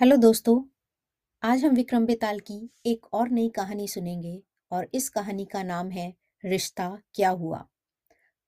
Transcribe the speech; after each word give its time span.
Hello 0.00 0.16
दोस्तों, 0.16 0.62
आज 1.42 1.64
हम 1.64 1.74
विक्रम 1.74 2.06
बेताल 2.06 2.40
की 2.40 2.70
एक 2.86 3.06
और 3.12 3.28
नई 3.28 3.48
कहानी 3.48 3.88
सुनेंगे 3.88 4.42
और 4.70 4.88
इस 4.94 5.08
कहानी 5.08 5.44
का 5.44 5.62
नाम 5.62 5.90
है 5.90 6.14
रिश्ता 6.44 6.98
क्या 7.14 7.30
हुआ। 7.30 7.68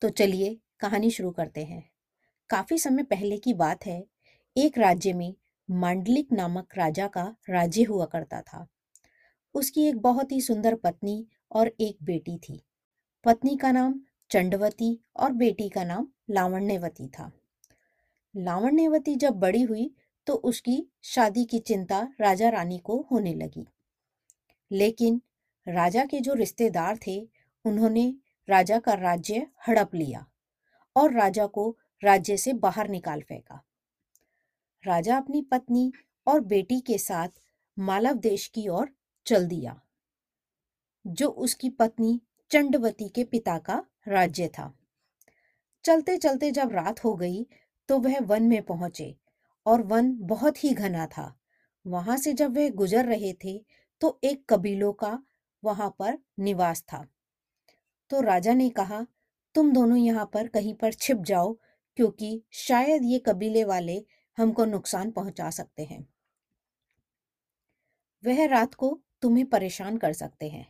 तो 0.01 0.09
चलिए 0.09 0.61
कहानी 0.81 1.11
शुरू 1.11 1.31
करते 1.31 1.65
हैं। 1.65 1.91
काफ़ी 2.51 2.79
समय 2.79 3.03
पहले 3.03 3.39
की 3.39 3.55
बात 3.55 3.87
है, 3.87 4.07
एक 4.57 4.79
राज्य 4.79 5.13
में 5.13 5.35
मांडलिक 5.71 6.33
नामक 6.33 6.69
राजा 6.77 7.07
का 7.07 7.37
राज्य 7.51 7.83
हुआ 7.83 8.05
करता 8.05 8.41
था। 8.41 8.67
उसकी 9.55 9.87
एक 9.89 9.99
बहुत 9.99 10.33
ही 10.33 10.41
सुंदर 10.41 10.75
पत्नी 10.75 11.27
और 11.51 11.69
एक 11.81 11.97
बेटी 12.03 12.39
थी। 12.39 12.65
पत्नी 13.25 13.57
का 13.57 13.73
नाम 13.73 14.01
चंडवती 14.31 15.05
और 15.17 15.33
बेटी 15.33 15.69
का 15.69 15.85
नाम 15.85 16.09
लावण्यवती 16.31 17.09
था। 17.09 17.33
लावण्यवती 18.37 19.15
जब 19.15 19.31
बड़ी 19.31 19.63
हुई 19.63 19.95
तो 20.31 20.35
उसकी 20.35 20.93
शादी 21.03 21.45
की 21.45 21.59
चिंता 21.59 22.01
राजा 22.21 22.49
रानी 22.49 22.79
को 22.79 23.09
होने 23.11 23.35
लगी। 23.35 23.67
लेकिन 24.71 25.21
राजा 25.67 26.05
के 26.05 26.21
जो 26.21 26.35
रिश्तेदार 26.35 26.99
थे, 27.07 27.29
उन्होंने 27.65 28.15
राजा 28.49 28.79
का 28.79 28.93
राज्य 28.95 29.47
हड़प 29.69 29.95
लिया 29.95 30.27
और 30.97 31.13
राजा 31.13 31.47
को 31.47 31.77
राज्य 32.05 32.37
से 32.37 32.53
बाहर 32.53 32.89
निकाल 32.89 33.21
फेंका। 33.21 33.63
राजा 34.85 35.17
अपनी 35.17 35.43
पत्नी 35.43 35.93
और 36.27 36.41
बेटी 36.41 36.81
के 36.81 36.99
साथ 36.99 37.29
मालव 37.79 38.13
देश 38.13 38.47
की 38.47 38.69
ओर 38.69 38.89
चल 39.27 39.47
दिया, 39.47 39.81
जो 41.07 41.29
उसकी 41.29 41.71
पत्नी 41.71 42.21
चंडवती 42.51 43.09
के 43.09 43.25
पिता 43.25 43.59
का 43.59 43.85
राज्य 44.09 44.49
था। 44.49 44.75
चलते 45.85 46.17
चलते 46.17 46.51
जब 46.51 46.73
रात 46.73 47.05
हो 47.05 47.15
गई 47.15 47.47
तो 47.89 47.99
वह 47.99 48.21
वन 48.21 48.43
में 48.43 48.63
पहुँचे 48.63 49.17
और 49.67 49.83
वन 49.83 50.13
बहुत 50.21 50.65
ही 50.65 50.73
घना 50.75 51.07
था। 51.07 51.35
वहाँ 51.87 52.17
से 52.17 52.33
जब 52.33 52.57
वह 52.57 52.71
गुजर 52.71 53.05
रहे 53.05 53.33
थे 53.45 53.59
तो 54.01 54.19
एक 54.25 54.45
कबीलों 54.49 54.93
का 54.93 55.19
वहाँ 55.63 55.89
पर 55.99 56.19
निवास 56.39 56.83
था। 56.83 57.07
तो 58.11 58.21
राजा 58.21 58.55
ने 58.55 58.69
कहा, 58.71 59.07
तुम 59.55 59.73
दोनों 59.73 59.97
यहाँ 59.97 60.31
पर 60.35 60.49
कहीं 60.49 60.75
पर 60.75 60.93
छिप 60.93 61.19
जाओ, 61.19 61.53
क्योंकि 61.99 62.43
शायद 62.53 63.05
ये 63.05 63.19
कबीले 63.19 63.65
वाले 63.65 64.05
हमको 64.39 64.65
नुकसान 64.65 65.11
पहुँचा 65.11 65.51
सकते 65.51 65.85
हैं। 65.85 66.07
वह 68.25 68.47
रात 68.47 68.75
को 68.75 68.99
तुम्हें 69.23 69.47
परेशान 69.47 69.97
कर 69.97 70.13
सकते 70.13 70.49
हैं। 70.49 70.67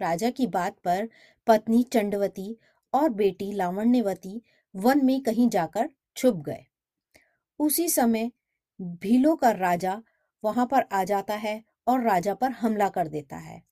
राजा 0.00 0.30
की 0.30 0.46
बात 0.46 0.78
पर 0.78 1.08
पत्नी 1.46 1.82
चंडवती 1.82 2.56
और 2.92 3.08
बेटी 3.08 3.52
लावण्यवती 3.52 4.40
वन 4.74 5.04
में 5.04 5.20
कहीं 5.20 5.48
जाकर 5.48 5.90
छुप 6.16 6.36
गए। 6.36 6.64
उसी 7.60 7.88
समय 7.88 8.30
भीलों 8.80 9.36
का 9.36 9.50
राजा 9.50 10.02
वहाँ 10.44 10.66
पर 10.66 10.84
आ 10.92 11.02
जाता 11.04 11.34
है 11.34 11.62
और 11.88 12.02
राजा 12.02 12.34
पर 12.34 12.50
हमला 12.50 12.88
कर 12.88 13.08
देता 13.08 13.36
है। 13.36 13.62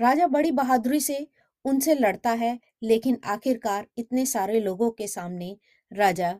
राजा 0.00 0.26
बड़ी 0.26 0.50
बहादुरी 0.50 1.00
से 1.00 1.26
उनसे 1.64 1.94
लड़ता 1.94 2.30
है, 2.30 2.58
लेकिन 2.82 3.18
आखिरकार 3.24 3.86
इतने 3.98 4.26
सारे 4.26 4.60
लोगों 4.60 4.90
के 4.90 5.06
सामने 5.06 5.56
राजा 5.92 6.34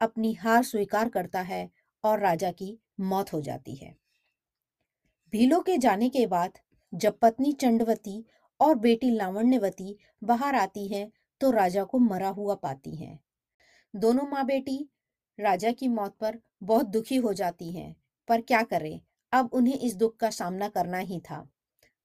अपनी 0.00 0.32
हार 0.32 0.62
स्वीकार 0.62 1.08
करता 1.08 1.40
है 1.40 1.68
और 2.04 2.20
राजा 2.20 2.50
की 2.50 2.78
मौत 3.00 3.32
हो 3.32 3.40
जाती 3.40 3.74
है। 3.74 3.94
भीलों 5.32 5.60
के 5.60 5.76
जाने 5.78 6.08
के 6.08 6.26
बाद 6.26 6.58
जब 6.92 7.18
पत्नी 7.18 7.52
चंडवती 7.52 8.24
और 8.60 8.74
बेटी 8.74 9.10
लावण्यवती 9.10 9.96
बाहर 10.24 10.54
आती 10.54 10.86
है 10.88 11.10
तो 11.40 11.50
राजा 11.50 11.84
को 11.84 11.98
मरा 11.98 12.28
हुआ 12.28 12.54
पाती 12.54 12.94
हैं। 12.96 13.18
दोनों 13.94 14.26
माँ 14.28 14.44
बेटी 14.46 14.88
राजा 15.40 15.72
की 15.72 15.88
मौत 15.88 16.16
पर 16.20 16.38
बहुत 16.62 16.86
दुखी 16.86 17.16
हो 17.16 17.32
जाती 17.32 17.72
हैं, 17.72 17.96
पर 18.28 18.40
क्या 18.40 18.62
करें? 18.62 19.00
अब 19.32 19.50
उन्हें 19.52 19.78
इस 19.78 19.96
दुख 19.96 20.16
का 20.16 20.30
सामना 20.30 20.68
करना 20.68 20.98
ही 20.98 21.20
था। 21.20 21.50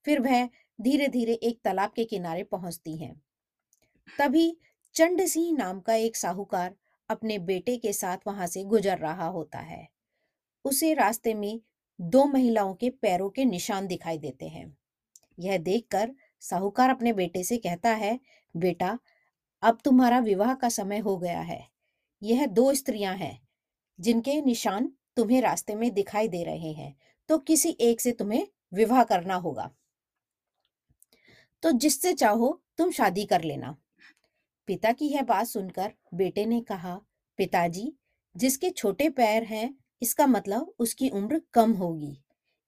फिर 0.05 0.19
वह 0.19 0.49
धीरे 0.81 1.07
धीरे 1.07 1.33
एक 1.33 1.61
तालाब 1.63 1.91
के 1.95 2.05
किनारे 2.05 2.43
पहुँचती 2.43 2.97
हैं। 2.97 3.21
तभी 4.19 4.57
चंड 4.93 5.25
सिंह 5.25 5.57
नाम 5.57 5.79
का 5.79 5.93
एक 5.93 6.15
साहूकार 6.15 6.75
अपने 7.09 7.39
बेटे 7.39 7.77
के 7.77 7.93
साथ 7.93 8.17
वहाँ 8.27 8.47
से 8.47 8.63
गुजर 8.63 8.97
रहा 8.97 9.27
होता 9.27 9.59
है। 9.59 9.89
उसे 10.65 10.93
रास्ते 10.93 11.33
में 11.33 11.61
दो 12.01 12.25
महिलाओं 12.25 12.73
के 12.73 12.89
पैरों 12.89 13.29
के 13.29 13.45
निशान 13.45 13.87
दिखाई 13.87 14.17
देते 14.17 14.47
हैं। 14.47 14.77
यह 15.39 15.57
देखकर 15.57 16.11
साहूकार 16.39 16.89
अपने 16.89 17.13
बेटे 17.13 17.43
से 17.43 17.57
कहता 17.57 17.89
है, 17.89 18.19
बेटा, 18.57 18.99
अब 19.61 19.79
तुम्हारा 19.83 20.19
विवाह 20.19 20.53
का 20.53 20.69
समय 20.69 20.97
हो 20.97 21.17
गया 21.17 21.41
है। 21.41 21.72
यह 22.23 22.45
दो 22.47 22.73
स्त्रियाँ 22.73 23.15
हैं, 23.15 23.39
जिनके 23.99 24.41
निशान 24.41 24.91
तुम्हें 25.15 25.41
रास्ते 25.41 25.75
में 25.75 25.93
दिखाई 25.93 26.27
दे 26.27 26.43
रहे 26.43 26.71
हैं 26.73 26.95
तो 27.29 27.37
किसी 27.39 27.69
एक 27.81 28.01
से 28.01 28.11
तुम्हें 28.11 28.47
विवाह 28.73 29.03
करना 29.03 29.35
होगा। 29.35 29.69
तो 31.63 31.71
जिससे 31.71 32.13
चाहो 32.13 32.59
तुम 32.77 32.91
शादी 32.91 33.25
कर 33.25 33.43
लेना। 33.43 33.75
पिता 34.67 34.91
की 34.91 35.07
यह 35.07 35.21
बात 35.21 35.47
सुनकर 35.47 35.91
बेटे 36.13 36.45
ने 36.45 36.59
कहा, 36.61 36.95
पिताजी, 37.39 37.93
जिसके 38.35 38.69
छोटे 38.69 39.09
पैर 39.09 39.43
हैं, 39.43 39.75
इसका 40.01 40.27
मतलब 40.27 40.73
उसकी 40.79 41.09
उम्र 41.09 41.41
कम 41.53 41.71
होगी। 41.73 42.17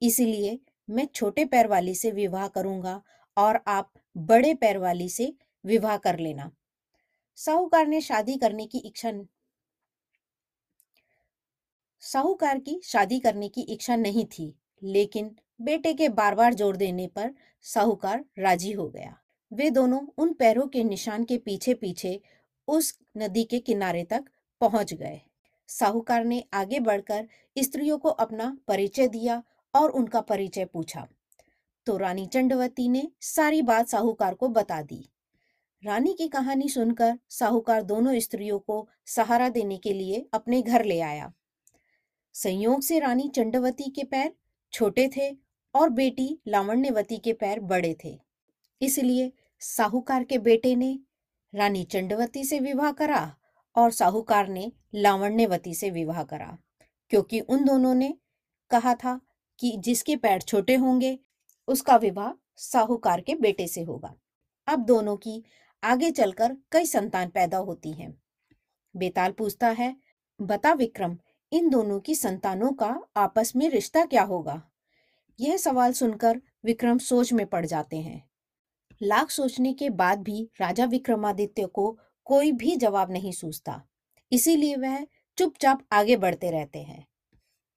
इसलिए 0.01 0.59
मैं 0.89 1.05
छोटे 1.05 1.45
पैर 1.45 1.67
वाली 1.67 1.95
से 1.95 2.11
विवाह 2.11 2.47
करूँगा 2.47 3.01
और 3.37 3.59
आप 3.67 3.91
बड़े 4.15 4.53
पैर 4.53 4.77
वाली 4.77 5.09
से 5.09 5.33
विवाह 5.65 5.97
कर 5.97 6.19
लेना। 6.19 6.51
साहूकार 7.37 7.87
ने 7.87 8.01
शादी 8.01 8.37
करने 8.37 8.65
की 8.65 8.77
इच्छा 8.77 9.11
साहूकार 12.05 12.59
की 12.59 12.79
शादी 12.83 13.19
करने 13.19 13.47
की 13.49 13.61
इच्छा 13.63 13.95
नहीं 13.95 14.25
थी, 14.27 14.53
लेकिन 14.81 15.35
बेटे 15.61 15.93
के 15.93 16.09
बार 16.11 16.35
बार 16.35 16.53
ज़ोर 16.53 16.75
देने 16.77 17.07
पर 17.07 17.33
साहूकार 17.65 18.23
राज़ी 18.39 18.71
हो 18.71 18.87
गया। 18.89 19.15
वे 19.51 19.69
दोनों 19.69 19.99
उन 20.17 20.33
पैरों 20.33 20.67
के 20.67 20.83
निशान 20.83 21.23
के 21.23 21.37
पीछे 21.37 21.73
पीछे 21.73 22.19
उस 22.67 22.93
नदी 23.17 23.43
के 23.43 23.59
किनारे 23.59 24.03
तक 24.03 24.25
पहुँच 24.61 24.93
गए। 24.93 25.19
साहूकार 25.69 26.23
ने 26.23 26.43
आगे 26.53 26.79
बढ़कर 26.79 27.27
स्त्रियों 27.57 27.97
को 27.97 28.09
अपना 28.09 28.57
परिचय 28.67 29.07
दिया 29.07 29.41
और 29.73 29.91
उनका 29.91 30.21
परिचय 30.23 30.65
पूछा। 30.65 31.07
तो 31.87 31.95
रानी 31.97 32.25
चंडवती 32.25 32.87
ने 32.89 33.07
सारी 33.23 33.61
बात 33.61 33.87
साहूकार 33.87 34.33
को 34.33 34.47
बता 34.49 34.81
दी। 34.81 35.03
रानी 35.83 36.13
की 36.13 36.27
कहानी 36.27 36.69
सुनकर 36.69 37.17
साहूकार 37.29 37.81
दोनों 37.83 38.19
स्त्रियों 38.19 38.59
को 38.59 38.87
सहारा 39.07 39.49
देने 39.49 39.77
के 39.77 39.93
लिए 39.93 40.25
अपने 40.33 40.61
घर 40.61 40.85
ले 40.85 40.99
आया। 41.01 41.31
संयोग 42.35 42.81
से 42.81 42.99
रानी 42.99 43.27
चंडवती 43.29 43.89
के 43.89 44.03
पैर 44.03 44.33
छोटे 44.73 45.07
थे 45.07 45.29
और 45.75 45.89
बेटी 45.89 46.27
लावण्यवती 46.47 47.17
के 47.17 47.33
पैर 47.33 47.59
बड़े 47.61 47.95
थे। 48.03 48.17
इसलिए 48.81 49.31
साहूकार 49.61 50.23
के 50.23 50.37
बेटे 50.37 50.75
ने 50.75 50.99
रानी 51.53 51.83
चंडवती 51.83 52.43
से 52.43 52.59
विवाह 52.59 52.91
करा 52.91 53.35
और 53.75 53.91
साहूकार 53.91 54.47
ने 54.47 54.71
लावण्यवती 54.95 55.73
से 55.73 55.89
विवाह 55.89 56.23
करा, 56.23 56.57
क्योंकि 57.11 57.39
उन 57.39 57.65
दोनों 57.65 57.93
ने 57.93 58.13
कहा 58.71 58.93
था 58.95 59.19
कि 59.59 59.75
जिसके 59.77 60.15
पैर 60.15 60.41
छोटे 60.41 60.75
होंगे, 60.75 61.17
उसका 61.67 61.95
विवाह 61.95 62.31
साहूकार 62.57 63.21
के 63.21 63.35
बेटे 63.35 63.67
से 63.67 63.81
होगा। 63.81 64.13
अब 64.67 64.85
दोनों 64.85 65.15
की 65.17 65.43
आगे 65.83 66.11
चलकर 66.11 66.57
कई 66.71 66.85
संतान 66.85 67.29
पैदा 67.29 67.57
होती 67.57 67.91
हैं। 67.91 68.13
बेताल 68.95 69.31
पूछता 69.31 69.69
है, 69.69 69.95
बता 70.39 70.73
विक्रम 70.73 71.17
इन 71.55 71.69
दोनों 71.69 71.99
की 71.99 72.15
संतानों 72.15 72.71
का 72.71 72.99
आपस 73.17 73.53
में 73.55 73.69
रिश्ता 73.69 74.05
क्या 74.05 74.23
होगा? 74.23 74.71
यह 75.39 75.57
सवाल 75.57 75.93
सुनकर 75.93 76.41
विक्रम 76.65 76.97
सोच 76.97 77.33
में 77.33 77.45
पड़ 77.45 77.65
जाते 77.65 77.97
हैं। 77.97 78.29
लाख 79.03 79.29
सोचने 79.29 79.73
के 79.73 79.89
बाद 79.89 80.19
भी 80.19 80.49
राजा 80.61 80.85
विक्रमादित्य 80.85 81.65
को 81.65 81.99
कोई 82.25 82.51
भी 82.51 82.75
जवाब 82.75 83.11
नहीं 83.11 83.31
सूझता। 83.31 83.83
इसीलिए 84.31 84.75
वह 84.75 85.07
चुपचाप 85.37 85.85
आगे 85.91 86.17
बढ़ते 86.17 86.51
रहते 86.51 86.79
हैं। 86.79 87.07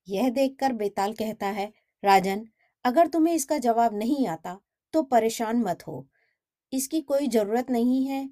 यह 0.09 0.31
देखकर 0.31 0.73
बेताल 0.73 1.13
कहता 1.13 1.47
है, 1.47 1.73
राजन, 2.05 2.49
अगर 2.85 3.07
तुम्हें 3.07 3.35
इसका 3.35 3.59
जवाब 3.59 3.95
नहीं 3.95 4.27
आता 4.27 4.61
तो 4.93 5.03
परेशान 5.03 5.57
मत 5.57 5.87
हो। 5.87 6.09
इसकी 6.73 7.01
कोई 7.01 7.29
ज़रूरत 7.29 7.71
नहीं 7.71 8.07
है। 8.07 8.31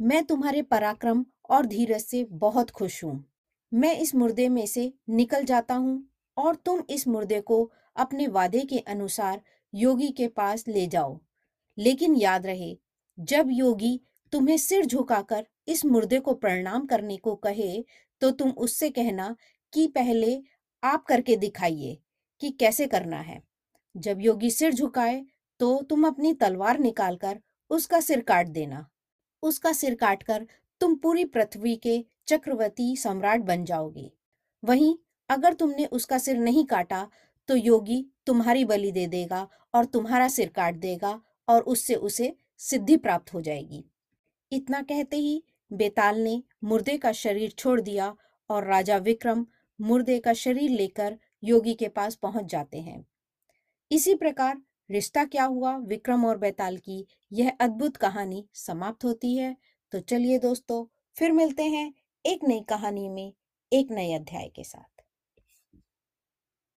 मैं 0.00 0.24
तुम्हारे 0.24 0.62
पराक्रम 0.62 1.24
और 1.50 1.66
धीरज 1.66 2.00
से 2.00 2.24
बहुत 2.24 2.70
खुश 2.70 3.04
हूँ। 3.04 3.29
मैं 3.72 3.96
इस 3.98 4.14
मुर्दे 4.14 4.48
में 4.48 4.66
से 4.66 4.92
निकल 5.10 5.44
जाता 5.44 5.74
हूँ 5.74 6.02
और 6.36 6.56
तुम 6.56 6.82
इस 6.90 7.06
मुर्दे 7.08 7.40
को 7.40 7.70
अपने 7.96 8.26
वादे 8.28 8.60
के 8.60 8.78
अनुसार 8.78 9.40
योगी 9.74 10.08
के 10.08 10.28
पास 10.28 10.64
ले 10.68 10.86
जाओ। 10.86 11.18
लेकिन 11.78 12.14
याद 12.16 12.46
रहे, 12.46 12.76
जब 13.18 13.48
योगी 13.50 14.00
तुम्हें 14.32 14.56
सिर 14.56 14.86
झुकाकर 14.86 15.46
इस 15.68 15.84
मुर्दे 15.84 16.18
को 16.20 16.34
प्रणाम 16.34 16.86
करने 16.86 17.16
को 17.16 17.34
कहे 17.36 17.84
तो 18.22 18.30
तुम 18.30 18.50
उससे 18.50 18.90
कहना 18.90 19.34
कि 19.72 19.86
पहले 19.86 20.40
आप 20.82 21.04
करके 21.04 21.36
दिखाइए 21.36 21.98
कि 22.40 22.50
कैसे 22.50 22.86
करना 22.86 23.20
है। 23.20 23.42
जब 23.94 24.20
योगी 24.20 24.50
सिर 24.50 24.72
झुकाए 24.72 25.24
तो 25.60 25.80
तुम 25.82 26.06
अपनी 26.06 26.32
तलवार 26.34 26.78
निकालकर 26.78 27.40
उसका 27.70 28.00
सिर 28.00 28.20
काट 28.20 28.48
देना। 28.48 28.86
उसका 29.42 29.72
सिर 29.72 29.94
काटकर 29.94 30.46
तुम 30.80 30.94
पूरी 30.94 31.24
पृथ्वी 31.26 31.74
के 31.76 31.98
चक्रवर्ती 32.30 32.94
सम्राट 32.96 33.40
बन 33.42 33.64
जाओगे। 33.64 34.10
वहीं 34.62 34.96
अगर 35.28 35.52
तुमने 35.52 35.84
उसका 35.86 36.18
सिर 36.18 36.38
नहीं 36.38 36.64
काटा 36.64 37.06
तो 37.48 37.56
योगी 37.56 38.04
तुम्हारी 38.26 38.64
बलि 38.64 38.90
दे 38.92 39.06
देगा 39.06 39.46
और 39.74 39.84
तुम्हारा 39.84 40.28
सिर 40.28 40.48
काट 40.48 40.74
देगा 40.76 41.20
और 41.48 41.62
उससे 41.62 41.94
उसे 41.94 42.34
सिद्धि 42.60 42.96
प्राप्त 42.96 43.32
हो 43.34 43.40
जाएगी। 43.40 43.84
इतना 44.52 44.80
कहते 44.82 45.16
ही 45.16 45.42
बेताल 45.70 46.18
ने 46.18 46.42
मुर्दे 46.64 46.96
का 46.98 47.12
शरीर 47.12 47.50
छोड़ 47.50 47.80
दिया 47.80 48.14
और 48.50 48.66
राजा 48.66 48.96
विक्रम 48.98 49.46
मुर्दे 49.78 50.18
का 50.18 50.32
शरीर 50.32 50.70
लेकर 50.70 51.18
योगी 51.44 51.74
के 51.74 51.88
पास 51.88 52.14
पहुँच 52.14 52.44
जाते 52.44 52.78
हैं। 52.78 53.04
इसी 53.90 54.14
प्रकार 54.14 54.60
रिश्ता 54.90 55.24
क्या 55.24 55.44
हुआ 55.44 55.76
विक्रम 55.78 56.24
और 56.24 56.38
बेताल 56.38 56.76
की, 56.76 57.06
यह 57.32 57.52
अद्भुत 57.60 57.96
कहानी 57.96 58.44
समाप्त 58.54 59.04
होती 59.04 59.34
है। 59.36 59.56
तो 59.92 60.00
चलिए 60.00 60.38
दोस्तों, 60.38 60.84
फिर 61.16 61.32
मिलते 61.32 61.62
हैं 61.62 61.92
एक 62.24 62.40
नई 62.44 62.60
कहानी 62.68 63.08
में 63.08 63.32
एक 63.72 63.90
नए 63.90 64.12
अध्याय 64.12 64.48
के 64.48 64.64
साथ। 64.64 64.89